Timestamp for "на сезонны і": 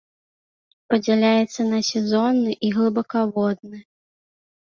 1.71-2.71